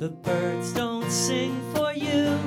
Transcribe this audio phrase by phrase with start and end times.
[0.00, 2.38] The birds don't sing for you.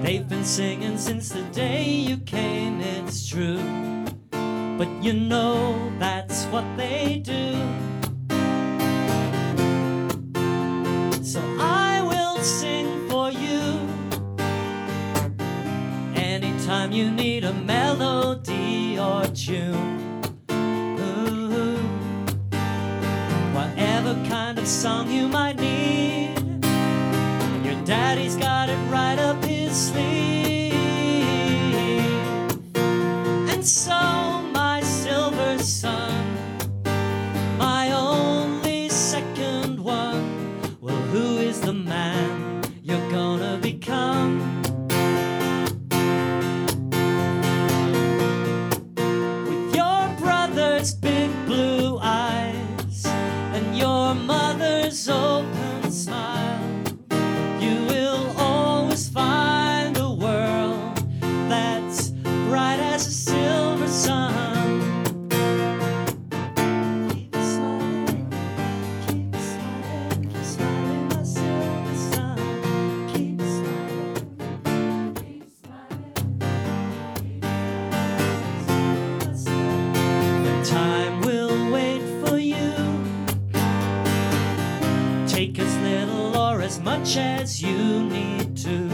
[0.00, 3.60] They've been singing since the day you came, it's true.
[4.30, 7.52] But you know that's what they do.
[11.22, 13.86] So I will sing for you.
[16.14, 19.97] Anytime you need a melody or tune.
[24.68, 26.34] Song you might need.
[27.64, 30.74] Your daddy's got it right up his sleeve.
[33.48, 33.98] And so,
[34.52, 36.22] my silver son,
[37.56, 44.62] my only second one, well, who is the man you're gonna become?
[49.48, 50.92] With your brother's
[85.28, 88.88] Take as little or as much as you need to.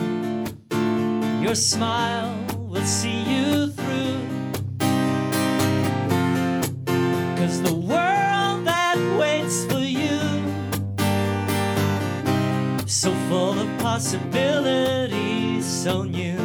[1.40, 4.20] Your smile will see you through.
[7.38, 10.18] Cause the world that waits for you,
[12.86, 16.38] so full of possibilities, so new.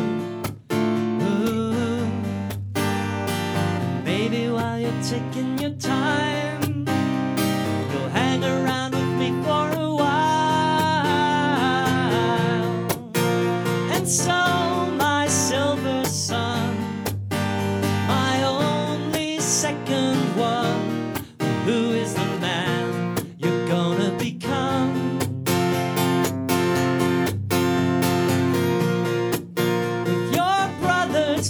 [0.71, 2.07] Ooh.
[4.06, 6.28] Baby, while you're taking your time,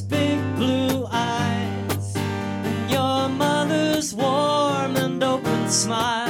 [0.02, 6.29] big blue eyes and your mother's warm and open smile.